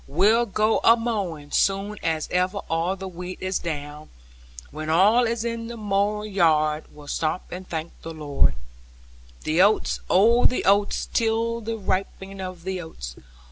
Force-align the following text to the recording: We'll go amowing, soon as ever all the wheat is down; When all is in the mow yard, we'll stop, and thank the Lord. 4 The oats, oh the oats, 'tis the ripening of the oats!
We'll 0.07 0.47
go 0.47 0.79
amowing, 0.83 1.51
soon 1.51 1.99
as 2.01 2.27
ever 2.31 2.61
all 2.71 2.95
the 2.95 3.07
wheat 3.07 3.37
is 3.39 3.59
down; 3.59 4.09
When 4.71 4.89
all 4.89 5.25
is 5.27 5.45
in 5.45 5.67
the 5.67 5.77
mow 5.77 6.23
yard, 6.23 6.85
we'll 6.91 7.07
stop, 7.07 7.51
and 7.51 7.69
thank 7.69 7.91
the 8.01 8.11
Lord. 8.11 8.53
4 8.53 8.61
The 9.43 9.61
oats, 9.61 9.99
oh 10.09 10.45
the 10.45 10.65
oats, 10.65 11.05
'tis 11.13 11.65
the 11.65 11.77
ripening 11.79 12.41
of 12.41 12.63
the 12.63 12.81
oats! 12.81 13.15